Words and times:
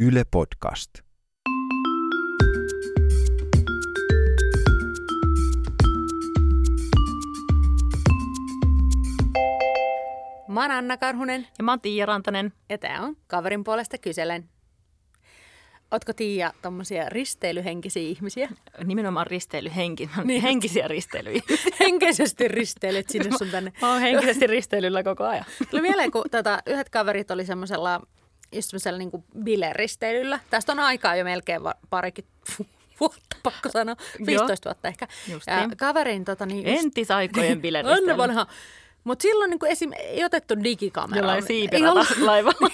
Yle 0.00 0.24
Podcast. 0.24 0.90
Mä 10.48 10.60
oon 10.62 10.70
Anna 10.70 10.96
Karhunen 10.96 11.46
Ja 11.58 11.64
mä 11.64 11.72
oon 11.72 11.80
Tiia 11.80 12.06
Rantanen. 12.06 12.52
ja 12.68 12.78
tää 12.78 13.02
on 13.02 13.16
Kaverin 13.26 13.64
puolesta 13.64 13.98
kyselen. 13.98 14.48
Ootko 15.90 16.12
Tiia 16.12 16.52
tommosia 16.62 17.08
risteilyhenkisiä 17.08 18.02
ihmisiä? 18.02 18.48
Nimenomaan 18.84 19.26
risteilyhenki, 19.26 20.10
Niin. 20.16 20.26
niin. 20.26 20.42
henkisiä 20.42 20.88
risteilyjä. 20.88 21.40
Henkisesti 21.80 22.48
risteilet 22.48 23.08
sinne 23.08 23.30
sun 23.38 23.48
tänne. 23.50 23.72
Mä 23.82 23.92
oon 23.92 24.00
henkisesti 24.00 24.46
risteilyllä 24.46 25.02
koko 25.02 25.24
ajan. 25.24 25.44
Tuli 25.70 25.82
mieleen, 25.82 26.10
kun 26.10 26.24
tota, 26.30 26.58
yhdet 26.66 26.88
kaverit 26.90 27.30
oli 27.30 27.44
semmoisella 27.46 28.00
just 28.52 28.70
semmoisella 28.70 28.98
niin 28.98 29.10
bileristeilyllä. 29.44 30.40
Tästä 30.50 30.72
on 30.72 30.78
aikaa 30.80 31.16
jo 31.16 31.24
melkein 31.24 31.64
va- 31.64 31.74
parikin 31.90 32.24
vuotta, 33.00 33.36
pakko 33.42 33.68
sanoa. 33.68 33.96
15 34.26 34.68
vuotta 34.70 34.88
ehkä. 34.88 35.08
Justiin. 35.32 35.56
Ja 35.56 35.68
kaverin 35.76 36.24
tota, 36.24 36.46
niin 36.46 36.66
just- 36.66 36.84
Entisaikojen 36.84 37.60
bileristely. 37.62 37.98
Ennen 37.98 38.16
vanha. 38.16 38.46
Mutta 39.04 39.22
silloin 39.22 39.50
niin 39.50 39.66
esim. 39.66 39.92
ei 39.98 40.24
otettu 40.24 40.54
digikameraa. 40.64 41.18
Jollain 41.18 41.36
Ei 41.42 41.46
siipirata 41.46 41.92
ollut, 41.92 42.18
laivalla. 42.30 42.70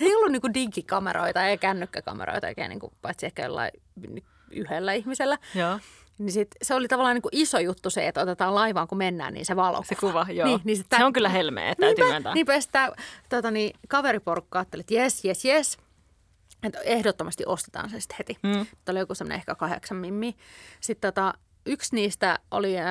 ei 0.00 0.14
ollut 0.14 0.32
niin 0.32 0.52
oikein 0.52 1.48
ei 1.48 1.58
kännykkäkameroita 1.58 2.46
oikein, 2.46 2.68
niin 2.68 2.80
kuin, 2.80 2.92
paitsi 3.02 3.26
ehkä 3.26 3.42
jollain 3.42 3.70
yhdellä 4.50 4.92
ihmisellä. 4.92 5.38
Joo. 5.54 5.78
Niin 6.18 6.32
sit 6.32 6.48
se 6.62 6.74
oli 6.74 6.88
tavallaan 6.88 7.14
niin 7.14 7.22
kuin 7.22 7.36
iso 7.36 7.58
juttu 7.58 7.90
se, 7.90 8.08
että 8.08 8.20
otetaan 8.20 8.54
laivaan, 8.54 8.88
kun 8.88 8.98
mennään, 8.98 9.34
niin 9.34 9.46
se 9.46 9.56
valokuva. 9.56 9.88
Se 9.88 9.94
kuva, 9.94 10.26
joo. 10.32 10.48
Niin, 10.48 10.60
niin 10.64 10.76
se 10.76 11.04
on 11.04 11.12
kyllä 11.12 11.28
helmeä, 11.28 11.74
täytyy 11.74 12.04
niinpä, 12.04 12.12
myöntää. 12.12 12.34
niinpä 12.34 12.60
sitä 12.60 12.92
tota, 13.28 13.50
niin, 13.50 13.74
kaveriporukka 13.88 14.58
ajatteli, 14.58 14.80
että 14.80 14.94
jes, 14.94 15.24
jes, 15.24 15.44
jes. 15.44 15.78
Että 16.62 16.80
ehdottomasti 16.80 17.44
ostetaan 17.46 17.90
se 17.90 18.00
sitten 18.00 18.16
heti. 18.18 18.38
Mm. 18.42 18.66
Tämä 18.84 18.92
oli 18.92 18.98
joku 18.98 19.14
semmoinen 19.14 19.36
ehkä 19.38 19.54
kahdeksan 19.54 19.96
mimmi. 19.96 20.36
Sitten 20.80 21.14
tota, 21.14 21.34
yksi 21.66 21.94
niistä 21.94 22.38
oli 22.50 22.78
äh, 22.78 22.86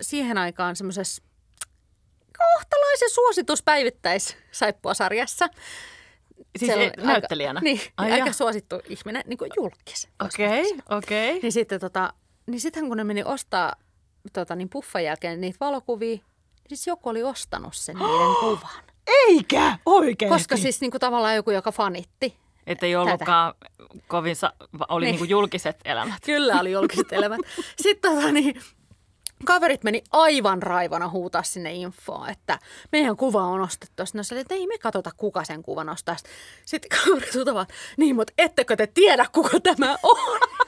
siihen 0.00 0.38
aikaan 0.38 0.76
semmoisessa 0.76 1.22
kohtalaisen 2.38 3.10
suositus 3.10 3.62
päivittäis-saippuasarjassa. 3.62 5.48
Siis 6.58 6.72
Siellä 6.72 6.84
e- 6.84 6.92
näyttelijänä? 7.06 7.58
Aika, 7.58 7.64
niin, 7.64 7.80
Ai 7.96 8.12
aika 8.12 8.32
suosittu 8.32 8.80
ihminen, 8.88 9.22
niin 9.26 9.38
kuin 9.38 9.50
julkis. 9.56 10.08
Okei, 10.24 10.74
okei. 10.90 11.40
Niin 11.42 11.52
sitten 11.52 11.80
tota, 11.80 12.12
niin 12.48 12.60
sittenhän 12.60 12.88
kun 12.88 12.96
ne 12.96 13.04
meni 13.04 13.24
ostaa 13.24 13.74
tota, 14.32 14.54
niin 14.56 14.68
puffan 14.68 15.04
jälkeen 15.04 15.40
niitä 15.40 15.56
valokuvia, 15.60 16.16
niin 16.16 16.22
siis 16.68 16.86
joku 16.86 17.08
oli 17.08 17.22
ostanut 17.22 17.74
sen 17.76 17.96
niiden 17.98 18.34
kuvan. 18.40 18.84
Eikä 19.28 19.78
oikein. 19.86 20.28
Koska 20.32 20.56
siis 20.56 20.80
niin 20.80 20.90
kuin 20.90 21.00
tavallaan 21.00 21.36
joku, 21.36 21.50
joka 21.50 21.72
fanitti. 21.72 22.36
Että 22.66 22.86
ei 22.86 22.96
ollutkaan 22.96 23.54
kovin, 24.08 24.36
sa- 24.36 24.52
oli 24.88 25.04
Niin. 25.04 25.12
niinku 25.12 25.24
julkiset 25.24 25.76
elämät. 25.84 26.14
Kyllä 26.26 26.60
oli 26.60 26.72
julkiset 26.72 27.12
elämät. 27.12 27.40
Sitten 27.82 28.14
tota, 28.16 28.32
niin, 28.32 28.60
kaverit 29.44 29.84
meni 29.84 30.02
aivan 30.12 30.62
raivona 30.62 31.08
huutaa 31.08 31.42
sinne 31.42 31.72
infoa, 31.74 32.28
että 32.28 32.58
meidän 32.92 33.16
kuva 33.16 33.42
on 33.42 33.60
ostettu. 33.60 34.06
Sitten 34.06 34.24
sanoi, 34.24 34.40
että 34.40 34.54
ei 34.54 34.66
me 34.66 34.78
katsota, 34.78 35.10
kuka 35.16 35.44
sen 35.44 35.62
kuvan 35.62 35.88
ostaa. 35.88 36.16
Sitten 36.64 36.98
kaverit 37.04 37.34
huutavat, 37.34 37.68
niin, 37.96 38.16
mutta 38.16 38.32
ettekö 38.38 38.76
te 38.76 38.86
tiedä, 38.86 39.26
kuka 39.32 39.60
tämä 39.60 39.96
on? 40.02 40.40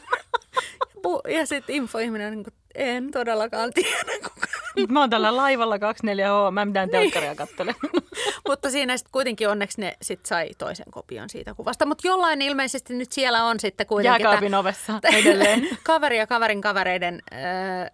Pu- 1.07 1.31
Ja 1.31 1.47
sitten 1.47 1.77
infoihminen, 1.77 2.31
niin 2.33 2.45
kuin, 2.45 2.55
en 2.75 3.11
todellakaan 3.11 3.71
tiedä, 3.75 3.99
kuka. 4.23 4.47
Mä 4.89 5.01
oon 5.01 5.11
tällä 5.11 5.37
laivalla 5.37 5.77
24H, 5.77 6.51
mä 6.53 6.63
en 6.63 6.69
mitään 6.69 6.89
Niin. 6.89 7.01
telkkaria 7.01 7.35
kattele. 7.35 7.75
Mutta 8.49 8.71
siinä 8.71 8.97
sitten 8.97 9.13
kuitenkin 9.13 9.49
onneksi 9.49 9.81
ne 9.81 9.97
sit 10.03 10.27
sai 10.27 10.49
toisen 10.59 10.87
kopion 10.91 11.31
siitä 11.31 11.55
kuvasta. 11.55 11.87
Mutta 11.87 12.07
jollain 12.09 12.43
ilmeisesti 12.43 12.95
nyt 12.95 13.13
siellä 13.13 13.45
on 13.45 13.61
sitten 13.61 13.87
kuitenkin 13.87 14.23
Jääkaapin 14.25 14.55
ovessa 14.55 15.01
edelleen. 15.21 15.69
kaveri 15.83 16.19
ja 16.19 16.27
kaverin 16.27 16.61
kavereiden, 16.61 17.23
äh, 17.33 17.41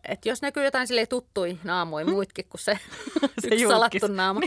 että 0.08 0.28
jos 0.28 0.42
näkyy 0.42 0.64
jotain 0.64 0.86
sille 0.86 1.06
tuttui 1.06 1.58
naamui 1.64 2.04
muitkin 2.14 2.44
kuin 2.48 2.60
se, 2.60 2.78
Se 3.40 3.48
yksi 3.48 3.66
salattu 3.68 4.06
naama, 4.08 4.40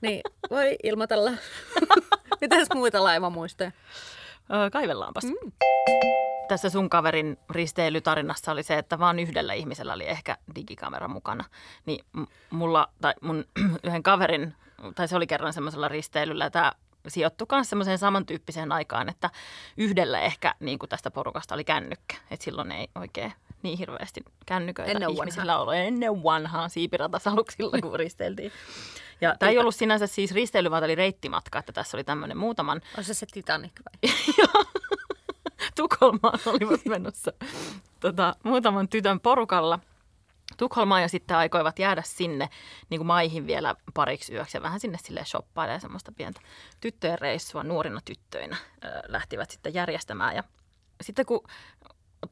niin 0.00 0.20
voi 0.50 0.76
ilmoitella. 0.82 1.30
Mitäs 2.40 2.68
muita 2.74 3.02
laivamuistoja? 3.04 3.72
Öö, 4.52 4.70
kaivellaanpas. 4.70 5.24
Mm. 5.24 5.52
Tässä 6.48 6.70
sun 6.70 6.90
kaverin 6.90 7.38
risteilytarinassa 7.50 8.52
oli 8.52 8.62
se, 8.62 8.78
että 8.78 8.98
vaan 8.98 9.18
yhdellä 9.18 9.52
ihmisellä 9.52 9.92
oli 9.92 10.08
ehkä 10.08 10.36
digikamera 10.54 11.08
mukana. 11.08 11.44
Niin 11.86 12.04
mulla, 12.50 12.88
tai 13.00 13.14
mun 13.20 13.44
yhden 13.84 14.02
kaverin, 14.02 14.54
tai 14.94 15.08
se 15.08 15.16
oli 15.16 15.26
kerran 15.26 15.52
semmoisella 15.52 15.88
risteilyllä, 15.88 16.50
tämä 16.50 16.72
sijoittui 17.08 17.46
myös 17.52 17.70
semmoiseen 17.70 17.98
samantyyppiseen 17.98 18.72
aikaan, 18.72 19.08
että 19.08 19.30
yhdellä 19.76 20.20
ehkä 20.20 20.54
niin 20.60 20.78
kuin 20.78 20.88
tästä 20.88 21.10
porukasta 21.10 21.54
oli 21.54 21.64
kännykkä. 21.64 22.16
Että 22.30 22.44
silloin 22.44 22.72
ei 22.72 22.88
oikein 22.94 23.32
niin 23.62 23.78
hirveästi 23.78 24.20
kännyköitä 24.46 24.92
Ennen 24.92 25.10
ihmisillä 25.10 25.58
ollut. 25.58 25.74
Ennen 25.74 26.22
vanhaa 26.22 26.68
siipiratasaluksilla, 26.68 27.78
kun 27.82 27.98
risteiltiin. 27.98 28.52
Ja 29.20 29.36
tämä 29.38 29.50
ei 29.50 29.58
ollut 29.58 29.74
sinänsä 29.74 30.06
siis 30.06 30.32
risteily, 30.32 30.70
vaan 30.70 30.80
tämä 30.80 30.86
oli 30.86 30.94
reittimatka, 30.94 31.58
että 31.58 31.72
tässä 31.72 31.96
oli 31.96 32.04
tämmöinen 32.04 32.36
muutaman 32.36 32.80
On 32.98 33.04
se 33.04 33.14
se 33.14 33.26
Titanic 33.32 33.72
vai? 33.84 34.14
Tukholmaan 35.76 36.38
olivat 36.46 36.84
menossa 36.84 37.32
tota, 38.00 38.34
muutaman 38.42 38.88
tytön 38.88 39.20
porukalla 39.20 39.80
Tukholmaan 40.56 41.02
ja 41.02 41.08
sitten 41.08 41.36
aikoivat 41.36 41.78
jäädä 41.78 42.02
sinne 42.04 42.48
niin 42.90 42.98
kuin 42.98 43.06
maihin 43.06 43.46
vielä 43.46 43.74
pariksi 43.94 44.34
yöksi 44.34 44.56
ja 44.56 44.62
vähän 44.62 44.80
sinne 44.80 44.98
sille 45.02 45.24
shoppailemaan 45.24 45.80
semmoista 45.80 46.12
pientä 46.12 46.40
tyttöjen 46.80 47.18
reissua 47.18 47.62
nuorina 47.62 48.00
tyttöinä 48.04 48.56
ö, 48.84 48.88
lähtivät 49.08 49.50
sitten 49.50 49.74
järjestämään. 49.74 50.36
Ja 50.36 50.44
sitten 51.02 51.26
kun 51.26 51.44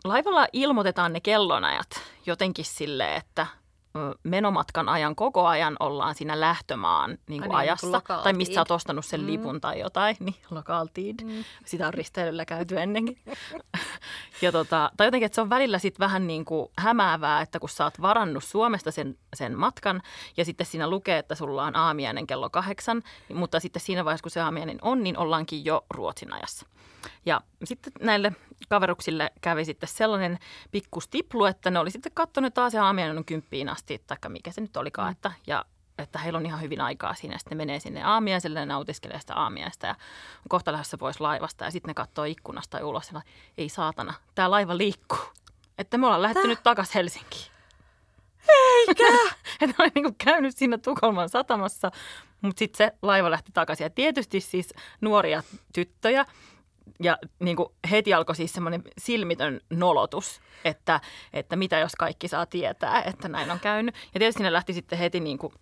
laivalla 0.04 0.46
ilmoitetaan 0.52 1.12
ne 1.12 1.20
kellonajat 1.20 1.90
jotenkin 2.26 2.64
sille, 2.64 3.16
että 3.16 3.46
menomatkan 4.22 4.88
ajan 4.88 5.16
koko 5.16 5.46
ajan 5.46 5.76
ollaan 5.80 6.14
siinä 6.14 6.40
lähtömaan 6.40 7.10
niin 7.10 7.16
Ai 7.18 7.26
kuin 7.26 7.28
niin, 7.28 7.40
niin 7.40 7.50
kuin 7.50 7.58
ajassa, 7.58 8.00
tai 8.22 8.32
mistä 8.32 8.54
sä 8.54 8.60
oot 8.60 8.70
ostanut 8.70 9.04
sen 9.04 9.26
lipun 9.26 9.60
tai 9.60 9.80
jotain, 9.80 10.16
niin 10.20 10.34
local 10.50 10.86
tid. 10.94 11.14
Sitä 11.64 11.86
on 11.86 11.94
risteilyllä 11.94 12.44
käyty 12.44 12.80
ennenkin. 12.80 13.18
ja 14.42 14.52
tota, 14.52 14.90
tai 14.96 15.06
jotenkin, 15.06 15.26
että 15.26 15.34
se 15.34 15.40
on 15.40 15.50
välillä 15.50 15.78
sit 15.78 15.98
vähän 15.98 16.26
niin 16.26 16.44
kuin 16.44 16.68
hämäävää, 16.78 17.40
että 17.40 17.58
kun 17.58 17.68
sä 17.68 17.84
oot 17.84 18.00
varannut 18.00 18.44
Suomesta 18.44 18.90
sen, 18.90 19.18
sen 19.36 19.58
matkan 19.58 20.02
ja 20.36 20.44
sitten 20.44 20.66
siinä 20.66 20.90
lukee, 20.90 21.18
että 21.18 21.34
sulla 21.34 21.64
on 21.64 21.76
aamiainen 21.76 22.26
kello 22.26 22.50
kahdeksan, 22.50 23.02
mutta 23.34 23.60
sitten 23.60 23.82
siinä 23.82 24.04
vaiheessa, 24.04 24.22
kun 24.22 24.30
se 24.30 24.40
aamiainen 24.40 24.78
on, 24.82 25.02
niin 25.02 25.18
ollaankin 25.18 25.64
jo 25.64 25.84
Ruotsin 25.90 26.32
ajassa. 26.32 26.66
Ja 27.26 27.40
sitten 27.64 27.92
näille 28.00 28.32
kaveruksille 28.68 29.30
kävi 29.40 29.64
sitten 29.64 29.88
sellainen 29.88 30.38
pikku 30.70 31.00
stiplu, 31.00 31.44
että 31.44 31.70
ne 31.70 31.78
oli 31.78 31.90
sitten 31.90 32.12
katsonut 32.14 32.54
taas 32.54 32.72
se 32.72 32.78
aamiainen 32.78 33.24
kymppiin 33.24 33.68
asti, 33.68 34.02
taikka 34.06 34.28
mikä 34.28 34.52
se 34.52 34.60
nyt 34.60 34.76
olikaan, 34.76 35.12
että, 35.12 35.32
ja 35.46 35.64
että 35.98 36.18
heillä 36.18 36.36
on 36.36 36.46
ihan 36.46 36.60
hyvin 36.60 36.80
aikaa 36.80 37.14
siinä. 37.14 37.38
Sitten 37.38 37.58
ne 37.58 37.64
menee 37.64 37.80
sinne 37.80 38.02
aamiaiselle 38.02 38.58
ja 38.58 38.66
nautiskelee 38.66 39.20
sitä 39.20 39.34
aamiaista 39.34 39.86
ja 39.86 39.92
on 40.38 40.48
kohta 40.48 40.72
lähdössä 40.72 40.98
pois 40.98 41.20
laivasta. 41.20 41.64
Ja 41.64 41.70
sitten 41.70 41.88
ne 41.88 41.94
katsoo 41.94 42.24
ikkunasta 42.24 42.86
ulos 42.86 43.12
ja 43.12 43.22
ei 43.58 43.68
saatana, 43.68 44.14
tämä 44.34 44.50
laiva 44.50 44.76
liikkuu. 44.76 45.32
Että 45.78 45.98
me 45.98 46.06
ollaan 46.06 46.22
lähdetty 46.22 46.48
nyt 46.48 46.62
takaisin 46.62 46.94
Helsinkiin. 46.94 47.52
Eikä! 48.48 49.04
että 49.60 49.82
oli 49.82 49.90
niinku 49.94 50.14
käynyt 50.24 50.56
siinä 50.56 50.78
Tukholman 50.78 51.28
satamassa, 51.28 51.90
mutta 52.40 52.58
sitten 52.58 52.86
se 52.86 52.98
laiva 53.02 53.30
lähti 53.30 53.52
takaisin. 53.54 53.84
Ja 53.84 53.90
tietysti 53.90 54.40
siis 54.40 54.74
nuoria 55.00 55.42
tyttöjä, 55.74 56.24
ja 57.00 57.18
niin 57.40 57.56
kuin 57.56 57.68
heti 57.90 58.14
alkoi 58.14 58.36
siis 58.36 58.52
semmoinen 58.52 58.82
silmitön 58.98 59.60
nolotus, 59.70 60.40
että, 60.64 61.00
että 61.32 61.56
mitä 61.56 61.78
jos 61.78 61.92
kaikki 61.94 62.28
saa 62.28 62.46
tietää, 62.46 63.02
että 63.02 63.28
näin 63.28 63.50
on 63.50 63.60
käynyt. 63.60 63.94
Ja 64.14 64.20
tietysti 64.20 64.42
ne 64.42 64.52
lähti 64.52 64.72
sitten 64.72 64.98
heti 64.98 65.20
niin 65.20 65.38
kuin 65.38 65.52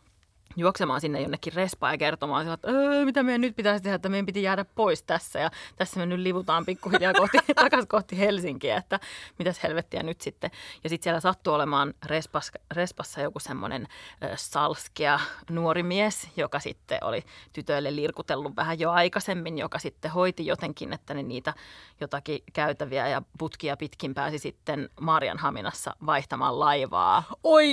juoksemaan 0.57 1.01
sinne 1.01 1.21
jonnekin 1.21 1.53
respaan 1.53 1.95
ja 1.95 1.99
kertomaan 1.99 2.45
sillä, 2.45 2.55
että 2.55 2.69
"Öö, 2.71 3.05
mitä 3.05 3.23
meidän 3.23 3.41
nyt 3.41 3.57
pitäisi 3.57 3.83
tehdä, 3.83 3.95
että 3.97 4.09
meidän 4.09 4.27
piti 4.27 4.43
jäädä 4.43 4.65
pois 4.75 5.03
tässä. 5.03 5.39
Ja 5.39 5.51
tässä 5.77 6.01
me 6.01 6.07
nyt 6.07 6.21
livutaan 6.21 6.67
pikkuhiljaa 6.67 7.13
kohti, 7.21 7.39
takaisin 7.55 7.89
kohti 7.89 8.19
Helsinkiä, 8.19 8.77
että 8.77 9.01
mitäs 9.39 9.63
helvettiä 9.63 10.03
nyt 10.03 10.21
sitten. 10.21 10.51
Ja 10.85 10.91
sitten 10.91 11.05
siellä 11.05 11.21
sattui 11.21 11.55
olemaan 11.55 11.95
respas, 12.07 12.53
respassa 12.75 13.21
joku 13.21 13.39
semmoinen 13.39 13.89
salskea 14.37 15.21
nuori 15.51 15.83
mies, 15.83 16.29
joka 16.37 16.61
sitten 16.61 16.99
oli 17.05 17.23
tytöille 17.53 17.97
lirkutellut 17.97 18.57
vähän 18.57 18.79
jo 18.81 18.91
aikaisemmin, 18.91 19.59
joka 19.59 19.79
sitten 19.79 20.11
hoiti 20.11 20.47
jotenkin, 20.47 20.93
että 20.93 21.15
ne 21.15 21.23
niitä 21.23 21.55
jotakin 22.01 22.39
käytäviä 22.53 23.09
ja 23.09 23.23
putkia 23.39 23.77
pitkin 23.77 24.15
pääsi 24.15 24.39
sitten 24.39 24.91
Marianhaminassa 25.01 25.97
vaihtamaan 26.07 26.61
laivaa 26.61 27.23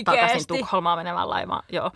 takaisin 0.05 0.23
Oikeesti? 0.23 0.57
Tukholmaan 0.57 0.97
menemään 0.99 1.29
laivaan. 1.29 1.63
Joo. 1.71 1.91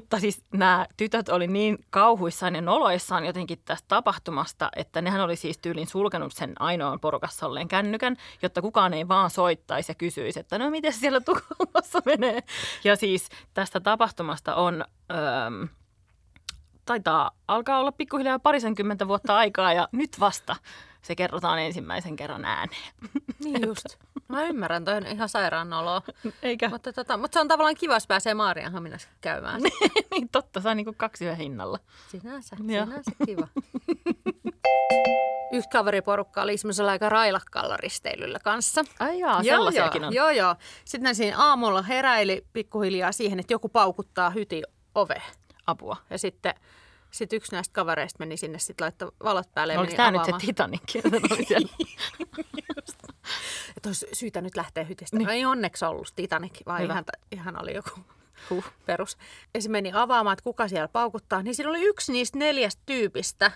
Mutta 0.00 0.20
siis 0.20 0.44
nämä 0.52 0.86
tytöt 0.96 1.28
oli 1.28 1.46
niin 1.46 1.78
kauhuissaan 1.90 2.54
ja 2.54 2.60
noloissaan 2.60 3.24
jotenkin 3.24 3.58
tästä 3.64 3.88
tapahtumasta, 3.88 4.70
että 4.76 5.02
nehän 5.02 5.20
oli 5.20 5.36
siis 5.36 5.58
tyylin 5.58 5.86
sulkenut 5.86 6.32
sen 6.32 6.52
ainoan 6.58 7.00
porukassa 7.00 7.46
olleen 7.46 7.68
kännykän, 7.68 8.16
jotta 8.42 8.62
kukaan 8.62 8.94
ei 8.94 9.08
vaan 9.08 9.30
soittaisi 9.30 9.90
ja 9.90 9.94
kysyisi, 9.94 10.40
että 10.40 10.58
no 10.58 10.70
miten 10.70 10.92
siellä 10.92 11.20
Tukholmassa 11.20 11.98
menee. 12.16 12.42
Ja 12.84 12.96
siis 12.96 13.28
tästä 13.54 13.80
tapahtumasta 13.80 14.54
on... 14.54 14.84
Öö, 15.10 15.66
taitaa 16.84 17.30
alkaa 17.48 17.78
olla 17.78 17.92
pikkuhiljaa 17.92 18.38
parisenkymmentä 18.38 19.08
vuotta 19.08 19.36
aikaa 19.36 19.72
ja 19.72 19.88
nyt 19.92 20.20
vasta 20.20 20.56
se 21.02 21.14
kerrotaan 21.16 21.58
ensimmäisen 21.58 22.16
kerran 22.16 22.44
ääneen. 22.44 22.92
Niin 23.44 23.66
just. 23.66 23.84
Mä 24.28 24.42
ymmärrän, 24.42 24.84
toi 24.84 24.94
on 24.94 25.06
ihan 25.06 25.28
sairaan 25.28 25.72
oloa. 25.72 26.02
Eikä? 26.42 26.68
Mutta, 26.68 26.92
tota, 26.92 27.16
mutta 27.16 27.34
se 27.34 27.40
on 27.40 27.48
tavallaan 27.48 27.74
kiva, 27.74 27.94
jos 27.94 28.06
pääsee 28.06 28.34
Maarianhaminassa 28.34 29.08
käymään. 29.20 29.60
niin 30.10 30.28
totta, 30.28 30.60
saa 30.60 30.74
niinku 30.74 30.94
kaksi 30.96 31.24
yhden 31.24 31.36
hinnalla. 31.36 31.78
Sinänsä, 32.08 32.56
Joo. 32.66 32.86
sinänsä 32.86 33.10
kiva. 33.26 33.48
Yhtä 35.52 35.70
kaveriporukka 35.72 36.42
oli 36.42 36.56
semmoisella 36.56 36.90
aika 36.90 37.08
railakkaalla 37.08 37.76
risteilyllä 37.76 38.38
kanssa. 38.44 38.84
Ai 38.98 39.18
jaa, 39.18 39.42
sellaisiakin 39.42 40.02
joo, 40.02 40.08
on. 40.08 40.14
Joo, 40.14 40.30
joo. 40.30 40.54
Sitten 40.84 41.08
ne 41.08 41.14
siinä 41.14 41.38
aamulla 41.38 41.82
heräili 41.82 42.46
pikkuhiljaa 42.52 43.12
siihen, 43.12 43.40
että 43.40 43.52
joku 43.52 43.68
paukuttaa 43.68 44.30
hyti 44.30 44.62
ove. 44.94 45.22
Apua. 45.66 45.96
Ja 46.10 46.18
sitten 46.18 46.54
sit 47.10 47.32
yksi 47.32 47.52
näistä 47.52 47.72
kavereista 47.72 48.16
meni 48.18 48.36
sinne, 48.36 48.58
sitten 48.58 48.84
laittoi 48.84 49.12
valot 49.24 49.54
päälle 49.54 49.72
ja 49.72 49.80
Oliko 49.80 49.96
tämä 49.96 50.10
nyt 50.10 50.24
se 50.24 50.30
avaamaan. 50.30 50.40
Titanic? 50.46 50.94
Että 53.76 53.88
olisi 53.88 54.06
syytä 54.12 54.40
nyt 54.40 54.56
lähteä 54.56 54.84
hytistä. 54.84 55.18
No 55.18 55.30
ei 55.30 55.44
onneksi 55.44 55.84
ollut 55.84 56.08
Titanic, 56.16 56.60
vaan 56.66 56.82
Hyvä. 56.82 56.92
ihan, 56.92 57.04
ihan 57.32 57.62
oli 57.62 57.74
joku 57.74 57.90
Huh. 58.50 58.64
perus. 58.86 59.18
Ja 59.54 59.62
se 59.62 59.68
meni 59.68 59.90
avaamaan, 59.94 60.32
että 60.32 60.42
kuka 60.42 60.68
siellä 60.68 60.88
paukuttaa. 60.88 61.42
Niin 61.42 61.54
siinä 61.54 61.70
oli 61.70 61.82
yksi 61.82 62.12
niistä 62.12 62.38
neljästä 62.38 62.82
tyypistä, 62.86 63.52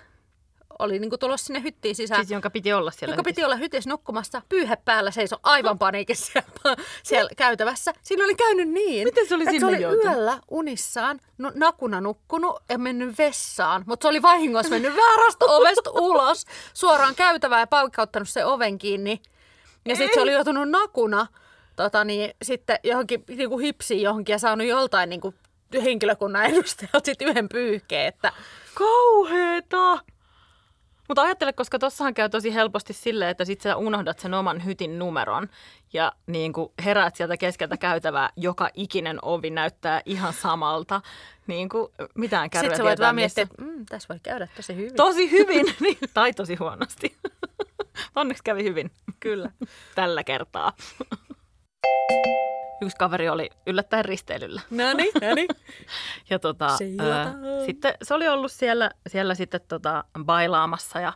oli 0.78 0.98
niin 0.98 1.10
tulossa 1.20 1.46
sinne 1.46 1.62
hyttiin 1.62 1.94
sisään. 1.94 2.20
Siis 2.20 2.30
jonka 2.30 2.50
piti 2.50 2.72
olla 2.72 2.90
siellä. 2.90 3.12
joka 3.12 3.22
piti 3.22 3.44
olla 3.44 3.56
hytissä 3.56 3.90
nukkumassa, 3.90 4.42
pyyhe 4.48 4.76
päällä 4.76 5.10
seisoi 5.10 5.38
aivan 5.42 5.78
paniikissa 5.78 6.32
siellä, 6.32 6.76
siellä 7.02 7.30
käytävässä. 7.36 7.92
Siinä 8.02 8.24
oli 8.24 8.34
käynyt 8.34 8.68
niin, 8.68 9.08
Miten 9.08 9.28
se 9.28 9.34
oli 9.34 9.42
että 9.42 9.50
sinne 9.50 9.60
se 9.60 9.66
oli 9.66 9.82
joutunut? 9.82 10.04
yöllä 10.04 10.40
unissaan 10.50 11.20
no, 11.38 11.52
nakuna 11.54 12.00
nukkunut 12.00 12.62
ja 12.68 12.78
mennyt 12.78 13.18
vessaan, 13.18 13.84
mutta 13.86 14.04
se 14.04 14.08
oli 14.08 14.22
vahingossa 14.22 14.70
mennyt 14.70 14.96
väärästä 14.96 15.44
ovesta 15.44 15.90
ulos, 15.90 16.44
suoraan 16.74 17.14
käytävään 17.14 17.60
ja 17.60 17.66
paukkauttanut 17.66 18.28
sen 18.28 18.46
oven 18.46 18.78
kiinni. 18.78 19.22
Ja 19.88 19.96
sitten 19.96 20.14
se 20.14 20.20
oli 20.20 20.32
joutunut 20.32 20.68
nakuna 20.68 21.26
tota 21.76 22.04
niin, 22.04 22.34
sitten 22.42 22.78
johonkin 22.84 23.24
niin 23.28 23.48
kuin 23.48 23.64
hipsiin 23.64 24.02
johonkin 24.02 24.32
ja 24.32 24.38
saanut 24.38 24.66
joltain 24.66 25.10
niin 25.10 25.20
kuin 25.20 25.34
henkilökunnan 25.84 26.44
edustajalta 26.44 27.00
sitten 27.04 27.28
yhden 27.28 27.48
pyyhkeen, 27.48 28.06
että 28.06 28.32
Kauheeta! 28.74 29.98
Mutta 31.08 31.22
ajattele, 31.22 31.52
koska 31.52 31.78
tossahan 31.78 32.14
käy 32.14 32.28
tosi 32.28 32.54
helposti 32.54 32.92
silleen, 32.92 33.30
että 33.30 33.44
sit 33.44 33.60
sä 33.60 33.76
unohdat 33.76 34.18
sen 34.18 34.34
oman 34.34 34.64
hytin 34.64 34.98
numeron 34.98 35.48
ja 35.92 36.12
niin 36.26 36.52
kuin 36.52 36.72
heräät 36.84 37.16
sieltä 37.16 37.36
keskeltä 37.36 37.76
käytävää, 37.76 38.30
joka 38.36 38.70
ikinen 38.74 39.18
ovi 39.22 39.50
näyttää 39.50 40.02
ihan 40.04 40.32
samalta. 40.32 41.00
Niin 41.46 41.68
kuin 41.68 41.92
mitään 42.14 42.50
kärryä 42.50 42.70
sitten 42.70 42.84
sä 42.84 42.84
voit 42.84 43.00
vaan 43.00 43.14
miettiä, 43.14 43.42
että 43.42 43.62
mm, 43.62 43.86
tässä 43.86 44.08
voi 44.08 44.20
käydä 44.22 44.48
tosi 44.56 44.76
hyvin. 44.76 44.94
Tosi 44.94 45.30
hyvin, 45.30 45.66
niin, 45.80 45.98
tai 46.14 46.32
tosi 46.32 46.54
huonosti. 46.54 47.16
Onneksi 48.16 48.42
kävi 48.42 48.64
hyvin. 48.64 48.90
Kyllä. 49.20 49.50
Tällä 49.94 50.24
kertaa. 50.24 50.72
Yksi 52.80 52.96
kaveri 52.96 53.28
oli 53.28 53.50
yllättäen 53.66 54.04
risteilyllä. 54.04 54.60
No 54.70 54.92
niin, 54.92 55.12
no 55.28 55.34
niin. 55.34 55.48
Ja 56.30 56.38
tota, 56.38 56.66
ää, 56.66 57.34
sitten 57.66 57.94
se 58.02 58.14
oli 58.14 58.28
ollut 58.28 58.52
siellä, 58.52 58.90
siellä 59.06 59.34
sitten 59.34 59.60
tota, 59.68 60.04
bailaamassa 60.24 61.00
ja 61.00 61.12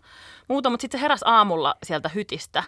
muuta, 0.48 0.70
mutta 0.70 0.82
sitten 0.82 0.98
se 1.00 1.02
heräsi 1.02 1.24
aamulla 1.28 1.74
sieltä 1.82 2.08
hytistä 2.08 2.62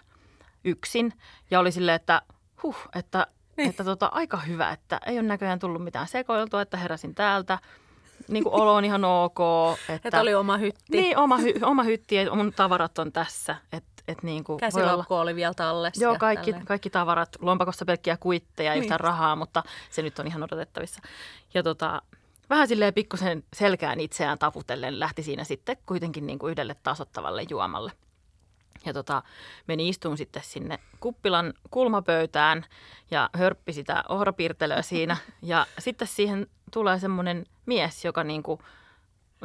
yksin 0.63 1.13
ja 1.51 1.59
oli 1.59 1.71
silleen, 1.71 1.95
että 1.95 2.21
huh, 2.63 2.77
että, 2.95 3.27
Niin. 3.57 3.69
että 3.69 3.83
tota, 3.83 4.09
aika 4.13 4.37
hyvä, 4.37 4.69
että 4.71 4.99
ei 5.05 5.19
ole 5.19 5.27
näköjään 5.27 5.59
tullut 5.59 5.83
mitään 5.83 6.07
sekoiltua, 6.07 6.61
että 6.61 6.77
heräsin 6.77 7.15
täältä. 7.15 7.59
Niin 8.27 8.43
kuin 8.43 8.53
olo 8.55 8.75
on 8.75 8.85
ihan 8.85 9.05
ok. 9.05 9.39
Että, 9.89 10.07
Että 10.07 10.21
oli 10.21 10.33
oma 10.33 10.57
hytti. 10.57 10.81
Niin, 10.97 11.17
oma, 11.17 11.37
hy, 11.37 11.53
oma 11.61 11.83
hytti 11.83 12.15
ja 12.15 12.35
mun 12.35 12.53
tavarat 12.55 12.99
on 12.99 13.11
tässä. 13.11 13.55
Että 13.73 13.90
et 14.07 14.23
niin 14.23 14.43
kuin 14.43 14.59
voi 14.61 14.67
olla, 14.67 14.71
Käsilaukku 14.71 15.15
oli 15.15 15.35
vielä 15.35 15.53
tallessa. 15.53 16.03
Joo, 16.03 16.17
kaikki, 16.19 16.51
tälleen. 16.51 16.65
kaikki 16.65 16.89
tavarat, 16.89 17.29
lompakossa 17.41 17.85
pelkkiä 17.85 18.17
kuitteja, 18.17 18.71
Niin. 18.73 18.83
yhtään 18.83 18.99
rahaa, 18.99 19.35
mutta 19.35 19.63
se 19.89 20.01
nyt 20.01 20.19
on 20.19 20.27
ihan 20.27 20.43
odotettavissa. 20.43 21.01
Ja 21.53 21.63
tota, 21.63 22.01
vähän 22.49 22.67
silleen 22.67 22.93
pikkusen 22.93 23.43
selkään 23.53 23.99
itseään 23.99 24.39
taputellen 24.39 24.99
lähti 24.99 25.23
siinä 25.23 25.43
sitten 25.43 25.77
kuitenkin 25.85 26.27
niin 26.27 26.39
kuin 26.39 26.51
yhdelle 26.51 26.75
tasottavalle 26.83 27.43
juomalle. 27.49 27.91
Ja 28.85 28.93
tota, 28.93 29.23
meni 29.67 29.89
istuun 29.89 30.17
sitten 30.17 30.43
sinne 30.45 30.79
kuppilan 30.99 31.53
kulmapöytään 31.71 32.65
ja 33.11 33.29
hörppi 33.33 33.73
sitä 33.73 34.03
ohrapiirtelöä 34.09 34.81
siinä. 34.81 35.17
Ja 35.41 35.65
sitten 35.79 36.07
siihen 36.07 36.47
tulee 36.73 36.99
semmoinen 36.99 37.45
mies, 37.65 38.05
joka 38.05 38.23
niin 38.23 38.43
kuin, 38.43 38.59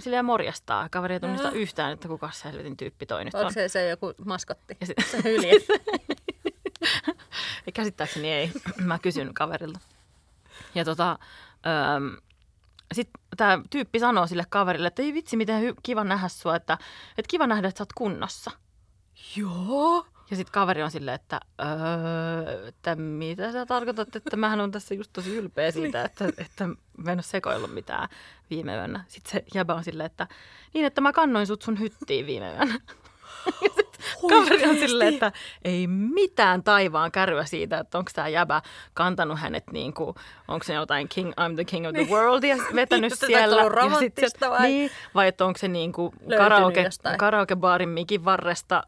silleen 0.01 0.25
morjastaa. 0.25 0.89
Kaveri 0.89 1.15
ei 1.15 1.21
tunnista 1.21 1.51
yhtään, 1.51 1.93
että 1.93 2.09
kuka 2.09 2.31
se 2.31 2.45
helvetin 2.45 2.77
tyyppi 2.77 3.07
toi 3.07 3.25
nyt 3.25 3.35
on. 3.35 3.41
Onko 3.41 3.53
se, 3.53 3.69
se 3.69 3.89
joku 3.89 4.15
maskotti? 4.25 4.77
Ja 4.81 4.87
sit, 4.87 4.97
Se 5.11 5.23
hylje. 5.25 5.53
Ei, 7.67 7.73
Käsittääkseni 7.75 8.33
ei. 8.33 8.53
Mä 8.85 8.99
kysyn 8.99 9.35
kaverilta. 9.35 9.79
Ja 10.75 10.85
tota, 10.85 11.19
sitten 12.95 13.21
tämä 13.37 13.59
tyyppi 13.71 13.99
sanoo 13.99 14.27
sille 14.27 14.45
kaverille, 14.49 14.89
että 14.89 15.03
ei 15.03 15.15
vitsi, 15.15 15.37
miten 15.37 15.63
hy- 15.63 15.77
kiva 15.83 16.05
nähdä 16.05 16.29
sua, 16.29 16.57
että, 16.57 16.79
että 17.19 17.29
kiva 17.31 17.47
nähdä, 17.47 17.69
että 17.69 17.79
sä 17.79 17.83
oot 17.83 17.93
kunnossa. 17.93 18.51
Joo. 19.37 20.07
Ja 20.31 20.37
sitten 20.37 20.53
kaveri 20.53 20.83
on 20.83 20.91
silleen, 20.91 21.15
että, 21.15 21.41
öö, 21.61 22.69
että 22.69 22.97
mitä 22.97 23.53
sä 23.53 23.67
tarkoitat, 23.67 24.17
että 24.17 24.37
mähän 24.37 24.61
on 24.61 24.71
tässä 24.71 24.95
just 24.95 25.11
tosi 25.13 25.37
ylpeä 25.37 25.71
siitä, 25.71 26.05
että, 26.05 26.29
että 26.39 26.69
mä 26.97 27.13
en 27.13 27.19
ole 27.19 27.23
sekoillut 27.23 27.75
mitään 27.75 28.09
viime 28.51 28.75
yönä. 28.75 29.05
Sitten 29.09 29.33
se 29.33 29.45
jäbä 29.55 29.75
on 29.75 29.85
silleen, 29.85 30.07
että 30.07 30.27
niin, 30.75 30.87
että 30.87 31.01
mä 31.01 31.13
kannoin 31.13 31.47
sut 31.47 31.63
sun 31.63 31.81
hyttiin 31.81 32.27
viime 32.27 32.53
yönä. 32.53 32.79
Ja 33.63 33.69
sit 33.77 33.99
kaveri 34.31 34.69
on 34.69 34.77
silleen, 34.77 35.15
että 35.15 35.33
ei 35.65 35.87
mitään 35.87 36.63
taivaan 36.63 37.13
kärryä 37.13 37.45
siitä, 37.45 37.79
että 37.79 37.99
onko 37.99 38.11
tämä 38.15 38.29
jäbä 38.29 38.63
kantanut 38.95 39.41
hänet 39.41 39.65
niin 39.73 39.95
kuin, 39.95 40.15
onko 40.49 40.65
se 40.65 40.75
jotain 40.75 41.09
king, 41.09 41.31
I'm 41.31 41.55
the 41.55 41.65
king 41.65 41.87
of 41.87 41.93
the 41.93 42.07
world 42.11 42.45
ja 42.45 42.57
vetänyt 42.75 43.13
Että 43.13 43.27
siellä. 43.27 43.63
ja 43.63 43.99
sit 43.99 44.15
se, 44.17 44.51
vai? 44.51 44.69
Niin, 44.69 44.91
vai 45.15 45.29
että 45.29 45.45
onko 45.45 45.59
se 45.59 45.69
niin 45.69 45.93
kuin 45.93 46.13
karaoke, 46.37 46.89
karaokebaarin 47.19 47.89
mikin 47.89 48.25
varresta 48.25 48.83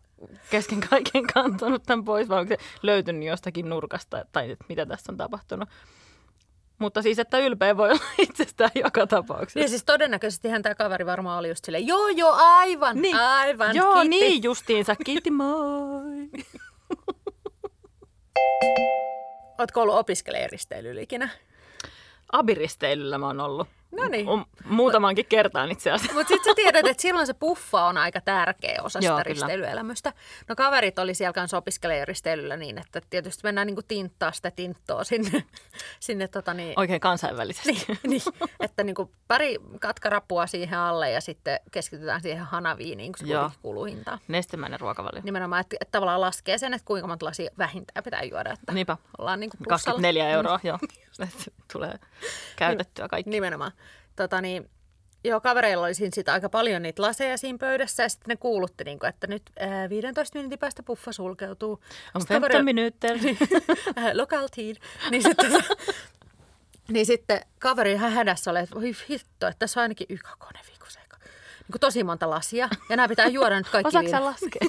kesken 0.50 0.80
kaiken 0.80 1.26
kantanut 1.34 1.82
tämän 1.82 2.04
pois, 2.04 2.28
vai 2.28 2.40
onko 2.40 2.54
se 2.54 2.58
löytynyt 2.82 3.28
jostakin 3.28 3.68
nurkasta, 3.68 4.24
tai 4.32 4.56
mitä 4.68 4.86
tässä 4.86 5.12
on 5.12 5.16
tapahtunut. 5.16 5.68
Mutta 6.78 7.02
siis, 7.02 7.18
että 7.18 7.38
ylpeä 7.38 7.76
voi 7.76 7.90
olla 7.92 8.00
itsestään 8.18 8.70
joka 8.74 9.06
tapauksessa. 9.06 9.58
Niin 9.60 9.68
siis 9.68 9.84
todennäköisesti 9.84 10.48
tämä 10.62 10.74
kaveri 10.74 11.06
varmaan 11.06 11.38
oli 11.38 11.48
just 11.48 11.64
silleen, 11.64 11.86
joo 11.86 12.08
joo, 12.08 12.32
aivan, 12.38 13.02
Niin. 13.02 13.16
aivan, 13.16 13.76
Joo, 13.76 13.94
kiitti. 13.94 14.08
niin 14.08 14.42
justiinsa. 14.42 14.96
Kiitti, 14.96 15.30
moi. 15.30 16.28
Ootko 19.58 19.82
ollut 19.82 19.94
opiskelijaristeilyllä 19.94 21.00
ikinä? 21.00 21.28
Abiristeilyllä 22.32 23.18
mä 23.18 23.26
oon 23.26 23.40
ollut. 23.40 23.68
No 23.90 24.09
niin. 24.09 24.28
On 24.28 24.45
muutamankin 24.64 25.26
kertaan 25.26 25.71
itse 25.71 25.90
asiassa. 25.90 26.14
Mutta 26.14 26.28
sitten 26.28 26.50
sä 26.50 26.54
tiedät, 26.54 26.87
että 26.87 27.02
silloin 27.02 27.26
se 27.26 27.35
puffa 27.35 27.85
on 27.85 27.97
aika 27.99 28.21
tärkeä 28.21 28.78
osa 28.83 28.99
Joo, 28.99 29.02
sitä 29.18 29.25
kyllä. 29.30 29.47
risteilyelämystä. 29.47 30.12
No 30.49 30.57
kaverit 30.57 30.99
oli 30.99 31.14
siellä 31.14 31.33
kanssa 31.33 31.57
opiskelijaristeilyllä 31.57 32.57
niin, 32.57 32.78
että 32.78 33.00
tietysti 33.11 33.40
mennään 33.45 33.66
niinku 33.66 33.83
tinttaa 33.88 34.33
sitä 34.33 34.50
tinttoa 34.50 35.04
sinne, 35.04 35.45
sinne 36.00 36.28
tota 36.28 36.54
niin, 36.54 36.73
Oikein 36.76 37.00
kansainvälisesti. 37.00 37.73
niin, 37.73 37.99
niin, 38.11 38.23
että 38.61 38.85
niinku 38.85 39.11
pari 39.28 39.57
katkarapua 39.80 40.47
siihen 40.47 40.78
alle 40.78 41.11
ja 41.11 41.21
sitten 41.21 41.61
keskitytään 41.71 42.21
siihen 42.21 42.45
hanaviiniin, 42.45 43.12
kun 43.18 43.26
se 43.26 43.33
Joo. 43.33 43.50
kuuluu 43.62 43.85
hintaan. 43.85 44.18
Nestemäinen 44.28 44.80
ruokavalio. 44.80 45.21
Nimenomaan, 45.25 45.61
että, 45.61 45.76
että 45.80 45.92
tavallaan 45.92 46.21
laskee 46.21 46.59
sen, 46.59 46.75
että 46.75 46.87
kuinka 46.87 47.09
monta 47.09 47.26
lasia 47.26 47.50
vähintään 47.59 48.04
pitää 48.04 48.23
juoda, 48.23 48.52
että 48.52 48.73
Niinpä. 48.73 48.97
ollaan 49.18 49.40
niinku 49.40 49.57
plussalla. 49.57 49.75
24 50.00 50.28
euroa, 50.30 50.61
joo. 50.68 50.78
Että 51.28 51.50
Tulee 51.72 51.98
käytettyä 52.56 53.08
kaikki. 53.08 53.30
Nimenomaan. 53.30 53.72
Tota 54.16 54.40
niin, 54.40 54.70
joo, 55.25 55.40
kavereilla 55.40 55.87
oli 55.87 55.94
siinä 55.94 56.14
sit 56.14 56.28
aika 56.28 56.48
paljon 56.48 56.82
niitä 56.82 57.02
laseja 57.02 57.38
siinä 57.38 57.58
pöydässä 57.58 58.02
ja 58.02 58.08
sitten 58.08 58.28
ne 58.28 58.37
kuulutti, 58.37 58.84
niin 58.84 58.98
kuin, 58.98 59.08
että 59.08 59.26
nyt 59.26 59.42
ää, 59.58 59.88
15 59.88 60.38
minuutin 60.38 60.58
päästä 60.58 60.82
puffa 60.82 61.12
sulkeutuu. 61.12 61.80
On 62.14 62.20
Sitten 62.20 62.42
15 62.42 62.62
minuuttia. 62.62 63.10
äh, 63.98 64.10
local 64.14 64.48
teen. 64.56 64.76
Niin 65.10 65.22
sitten, 65.22 65.52
niin 66.92 67.06
sitten 67.06 67.40
kaveri 67.58 67.92
ihan 67.92 68.12
hädässä 68.12 68.50
oli, 68.50 68.58
että 68.58 68.75
voi 68.75 68.92
hitto, 69.10 69.46
että 69.46 69.58
tässä 69.58 69.80
on 69.80 69.82
ainakin 69.82 70.06
yksi 70.10 70.32
kone 70.38 70.60
viikossa. 70.66 71.00
Niin 71.68 71.80
tosi 71.80 72.04
monta 72.04 72.30
lasia. 72.30 72.68
Ja 72.90 72.96
nämä 72.96 73.08
pitää 73.08 73.26
juoda 73.26 73.56
nyt 73.56 73.68
kaikki. 73.68 73.88
Osaatko 73.88 74.25
laskea? 74.25 74.68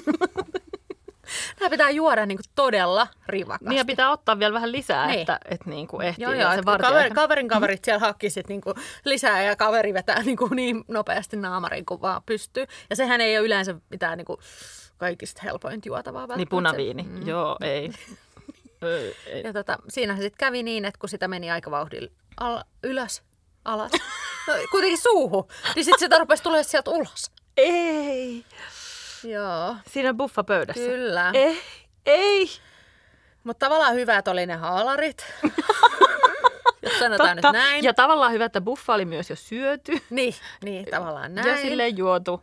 Nämä 1.60 1.70
pitää 1.70 1.90
juoda 1.90 2.26
niin 2.26 2.38
kuin 2.38 2.44
todella 2.54 3.06
rivakasti. 3.26 3.68
niin 3.68 3.78
ja 3.78 3.84
pitää 3.84 4.10
ottaa 4.10 4.38
vielä 4.38 4.54
vähän 4.54 4.72
lisää, 4.72 5.06
Niin. 5.06 5.20
että, 5.20 5.38
että 5.44 5.70
niin 5.70 5.86
kuin 5.88 6.06
ehtii 6.06 6.22
Joo, 6.22 6.32
joo, 6.32 6.50
se 6.50 6.54
että 6.58 6.64
vartija. 6.70 6.88
kaveri, 6.90 7.10
kaverin 7.10 7.48
kaverit 7.48 7.84
siellä 7.84 7.98
hakki 7.98 8.30
sit 8.30 8.48
niinku 8.48 8.74
lisää 9.04 9.42
ja 9.42 9.56
kaveri 9.56 9.94
vetää 9.94 10.22
niinku 10.22 10.46
niin 10.54 10.84
nopeasti 10.88 11.36
naamariin 11.36 11.86
kuin 11.86 12.00
vaan 12.00 12.22
pystyy. 12.26 12.66
Ja 12.90 12.96
sehän 12.96 13.20
ei 13.20 13.38
ole 13.38 13.46
yleensä 13.46 13.74
mitään 13.90 14.18
niinku 14.18 14.38
kaikista 14.96 15.40
helpointa 15.44 15.88
juotavaa 15.88 16.20
Niin 16.22 16.28
välttämättä. 16.28 16.50
punaviini. 16.50 17.02
Mm. 17.02 17.26
Joo, 17.28 17.56
ei. 17.60 17.90
Ei, 18.82 19.16
ei. 19.26 19.42
Ja 19.44 19.52
tota, 19.52 19.78
siinä 19.88 20.16
se 20.16 20.22
sitten 20.22 20.38
kävi 20.46 20.62
niin, 20.62 20.84
että 20.84 20.98
kun 20.98 21.08
sitä 21.08 21.28
meni 21.28 21.50
aika 21.50 21.70
vauhdilla 21.70 22.10
al- 22.40 22.62
ylös, 22.84 23.22
alas, 23.64 23.92
no, 24.48 24.54
kuitenkin 24.70 24.98
suuhun, 24.98 25.44
niin 25.74 25.84
sitten 25.84 25.98
sitä 25.98 26.18
rupesi 26.18 26.42
tulemaan 26.42 26.64
sieltä 26.64 26.90
ulos. 26.90 27.30
ei. 27.56 28.44
Joo, 29.24 29.76
siinä 29.86 30.14
buffapöydässä. 30.14 30.82
kyllä. 30.82 31.30
Ei, 31.34 31.60
ei. 32.06 32.46
Mutta 33.44 33.66
tavallaan 33.66 33.94
hyvät 33.94 34.28
oli 34.28 34.46
ne 34.46 34.54
haalarit. 34.56 35.26
Jos 36.82 36.98
sanotaan 36.98 37.36
nyt 37.36 37.44
näin. 37.52 37.84
Ja 37.84 37.94
tavallaan 37.94 38.32
hyvä, 38.32 38.44
että 38.44 38.60
buffa 38.60 38.94
oli 38.94 39.04
myös 39.04 39.30
jo 39.30 39.36
syöty. 39.36 39.92
Niin, 40.10 40.34
niin, 40.64 40.86
tavallaan 40.90 41.34
näin. 41.34 41.48
Ja 41.48 41.56
silleen 41.56 41.96
juotu. 41.96 42.42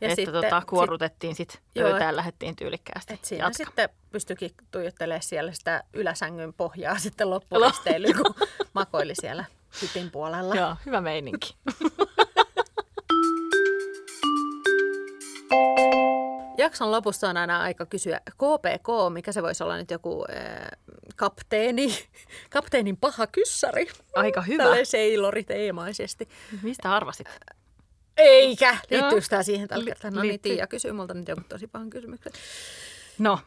Ja 0.00 0.08
että 0.08 0.16
sitten- 0.16 0.42
tota, 0.42 0.60
sit- 0.60 0.68
kuorrutettiin 0.68 1.34
sit 1.34 1.60
Joo. 1.74 1.90
pöytään, 1.90 2.16
lähdettiin 2.16 2.56
tyylikkäästi. 2.56 3.14
Et 3.14 3.24
siinä 3.24 3.44
Jatka. 3.44 3.56
sitten 3.56 3.88
pystyikin 4.12 4.50
tuijottelemaan 4.70 5.22
siellä 5.22 5.52
sitä 5.52 5.84
yläsängyn 5.92 6.52
pohjaa 6.54 6.98
sitten 7.04 7.30
loppuristeilyyn, 7.30 8.14
kun 8.16 8.34
makoili 8.72 9.14
siellä 9.20 9.44
hypin 9.82 10.10
puolella. 10.10 10.54
Joo, 10.54 10.76
hyvä 10.86 11.00
meininki. 11.00 11.54
Jakson 16.64 16.90
lopussa 16.90 17.28
on 17.28 17.36
aina 17.36 17.60
aika 17.60 17.86
kysyä 17.86 18.20
KPK, 18.30 18.88
mikä 19.12 19.32
se 19.32 19.42
voisi 19.42 19.62
olla 19.62 19.76
nyt 19.76 19.90
joku 19.90 20.24
äh, 20.30 20.66
kapteeni, 21.16 21.88
kapteenin 22.50 22.96
paha 22.96 23.26
kyssari. 23.26 23.86
Aika 24.14 24.42
hyvä. 24.42 24.62
Tälleen 24.62 24.86
seiloriteemaisesti. 24.86 26.28
Mistä 26.62 26.94
arvasit? 26.94 27.26
Eikä! 28.16 28.76
Liittyykö 28.90 29.26
tämä 29.30 29.42
siihen 29.42 29.68
tällä 29.68 29.84
kertaa? 29.84 30.10
No 30.10 30.22
niin. 30.22 30.40
Tiia 30.40 30.66
kysyy 30.66 30.92
multa 30.92 31.14
nyt 31.14 31.28
jonkun 31.28 31.44
tosi 31.48 31.66
pahan 31.66 31.90
kysymyksen. 31.90 32.32
No, 33.18 33.38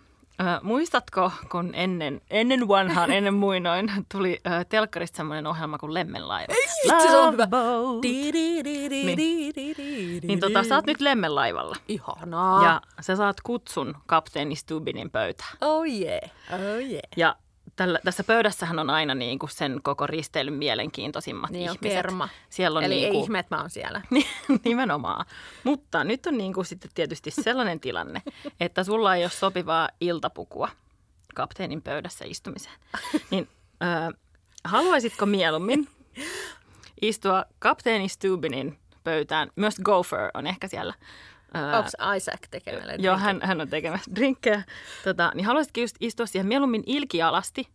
äh, 0.42 0.60
muistatko, 0.64 1.32
kun 1.52 1.70
ennen, 1.74 2.22
ennen 2.30 2.68
vanhaan, 2.68 3.12
ennen 3.12 3.34
muinoin, 3.44 3.92
tuli 4.12 4.40
äh, 4.48 4.66
telkkarista 4.66 5.18
semmoinen 5.18 5.48
ohjelma 5.48 5.78
kuin 5.78 5.94
Lemmenlaiva? 5.94 6.54
vitsi, 6.54 7.08
se 7.10 7.18
on 7.18 7.34
hyvä. 7.34 7.48
Boat. 7.48 8.02
Niin 10.28 10.40
tota, 10.40 10.64
sä 10.64 10.76
oot 10.76 10.86
nyt 10.86 11.02
Lemmenlaivalla. 11.02 11.76
Ihanaa. 11.88 12.64
Ja 12.64 12.82
sä 13.02 13.16
saat 13.16 13.42
kutsun 13.42 13.96
kapteeni 14.06 14.56
Stubinin 14.56 15.12
pöytään. 15.12 15.58
Oh 15.62 15.86
yeah, 15.86 16.32
oh 16.54 16.90
yeah. 16.90 17.02
Ja 17.18 17.36
tällä, 17.78 18.00
tässä 18.04 18.24
pöydässähän 18.24 18.80
on 18.80 18.90
aina 18.90 19.16
niin 19.16 19.40
kuin 19.40 19.50
sen 19.50 19.80
koko 19.84 20.08
risteilyn 20.08 20.54
mielenkiintoisimmat 20.54 21.52
Niin 21.52 21.62
ihmiset. 21.62 21.82
kerma. 21.82 22.30
Siellä 22.50 22.78
on 22.78 22.84
Eli 22.84 22.96
niin 22.96 23.06
ei 23.06 23.12
kuin, 23.12 23.24
ihme, 23.24 23.40
että 23.40 23.56
mä 23.56 23.62
oon 23.62 23.70
siellä. 23.70 24.02
Nimenomaan. 24.66 25.26
Mutta 25.64 26.04
nyt 26.04 26.26
on 26.26 26.38
niin 26.38 26.54
kuin 26.54 26.66
sitten 26.66 26.92
tietysti 26.94 27.32
sellainen 27.32 27.80
tilanne, 27.80 28.22
että 28.60 28.84
sulla 28.84 29.16
ei 29.16 29.24
ole 29.24 29.32
sopivaa 29.32 29.90
iltapukua 30.02 30.70
kapteenin 31.36 31.82
pöydässä 31.82 32.26
istumiseen. 32.26 32.76
Niin 33.32 33.48
äh, 33.84 34.14
haluaisitko 34.64 35.26
mieluummin 35.26 35.88
istua 37.02 37.46
kapteeni 37.60 38.10
Stubinin 38.10 38.78
pöytään? 39.04 39.50
Myös 39.56 39.76
Gopher 39.84 40.32
on 40.34 40.48
ehkä 40.48 40.68
siellä. 40.68 40.94
Äh, 41.56 41.78
Onko 41.78 41.90
Isaac 42.16 42.40
tekemällä? 42.52 42.94
Joo, 42.94 43.18
hän, 43.18 43.40
hän 43.44 43.62
on 43.62 43.70
tekemässä 43.70 44.12
drinkkejä. 44.16 44.64
Tota, 45.04 45.32
niin 45.36 45.46
haluaisitko 45.46 45.80
just 45.80 45.96
istua 46.00 46.26
siihen 46.26 46.48
mieluummin 46.48 46.84
ilkialasti 46.86 47.70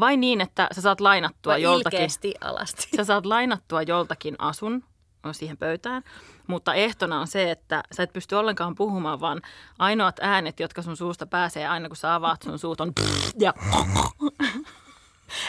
vai 0.00 0.16
niin, 0.16 0.40
että 0.40 0.68
sä 0.72 0.80
saat 0.80 1.00
lainattua 1.00 1.52
Vai 1.52 1.62
joltakin 1.62 2.10
alasti. 2.40 2.88
sä 2.96 3.04
saat 3.04 3.26
lainattua 3.26 3.82
joltakin 3.82 4.36
asun 4.38 4.84
siihen 5.32 5.56
pöytään, 5.56 6.02
mutta 6.46 6.74
ehtona 6.74 7.20
on 7.20 7.26
se, 7.26 7.50
että 7.50 7.82
sä 7.92 8.02
et 8.02 8.12
pysty 8.12 8.34
ollenkaan 8.34 8.74
puhumaan, 8.74 9.20
vaan 9.20 9.40
ainoat 9.78 10.16
äänet, 10.20 10.60
jotka 10.60 10.82
sun 10.82 10.96
suusta 10.96 11.26
pääsee 11.26 11.68
aina 11.68 11.88
kun 11.88 11.96
sä 11.96 12.14
avaat 12.14 12.42
sun 12.42 12.58
suut 12.58 12.80
on 12.80 12.92
ja 13.40 13.54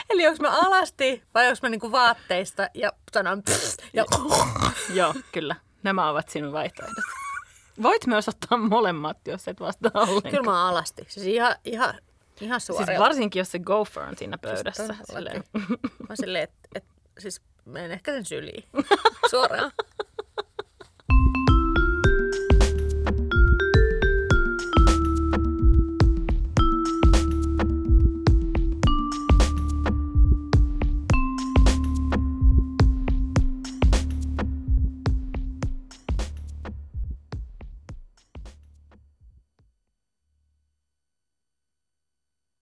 Eli 0.10 0.27
onko 0.27 0.43
mä 0.43 0.60
alasti 0.60 1.24
vai 1.33 1.48
onko 1.48 1.60
mä 1.62 1.69
niinku 1.69 1.91
vaatteista 1.91 2.67
ja 2.74 2.91
sanon 3.13 3.43
ja 3.93 4.05
joo, 4.93 5.13
kyllä. 5.31 5.55
Nämä 5.83 6.10
ovat 6.10 6.29
sinun 6.29 6.53
vaihtoehdot. 6.53 7.21
Voit 7.82 8.08
myös 8.08 8.28
ottaa 8.30 8.58
molemmat, 8.58 9.18
jos 9.28 9.48
et 9.48 9.60
vastaa 9.60 9.92
ollenkaan. 9.94 10.32
Kyllä 10.32 10.44
mä 10.44 10.70
alasti. 10.70 11.06
Siis 11.08 11.25
ihan, 11.28 11.56
ihan, 11.66 11.94
ihan 12.42 12.62
Siis 12.62 12.78
suoraan. 12.78 13.00
varsinkin, 13.00 13.40
jos 13.40 13.51
se 13.51 13.60
gopher 13.60 14.04
on 14.04 14.18
siinä 14.18 14.38
pöydässä. 14.38 14.88
todellakin. 14.88 15.44
Silleen, 15.54 15.80
Mä 16.10 16.16
silleen, 16.16 16.44
että 16.44 16.68
et, 16.75 16.84
siis 17.20 17.42
menen 17.66 17.92
ehkä 17.92 18.12
sen 18.12 18.25
syliin. 18.25 18.63
Suoraan. 19.32 19.72